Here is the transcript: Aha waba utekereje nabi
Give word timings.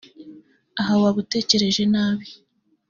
Aha 0.79 0.93
waba 1.01 1.17
utekereje 1.23 1.83
nabi 1.93 2.27